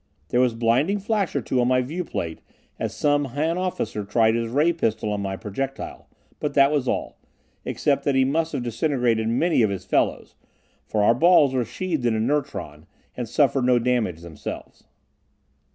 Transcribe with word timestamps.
There 0.29 0.39
was 0.39 0.55
blinding 0.55 0.97
flash 0.97 1.35
or 1.35 1.43
two 1.43 1.61
on 1.61 1.67
my 1.67 1.83
viewplate 1.83 2.39
as 2.79 2.91
some 2.95 3.25
Han 3.25 3.59
officer 3.59 4.03
tried 4.03 4.33
his 4.33 4.47
ray 4.49 4.73
pistol 4.73 5.11
on 5.11 5.21
my 5.21 5.37
projectile, 5.37 6.09
but 6.39 6.55
that 6.55 6.71
was 6.71 6.87
all, 6.87 7.19
except 7.65 8.03
that 8.05 8.15
he 8.15 8.25
must 8.25 8.51
have 8.53 8.63
disintegrated 8.63 9.27
many 9.27 9.61
of 9.61 9.69
his 9.69 9.85
fellows, 9.85 10.33
for 10.87 11.03
our 11.03 11.13
balls 11.13 11.53
were 11.53 11.63
sheathed 11.65 12.07
in 12.07 12.15
inertron, 12.15 12.87
and 13.15 13.29
suffered 13.29 13.63
no 13.65 13.77
damage 13.77 14.21
themselves. 14.21 14.85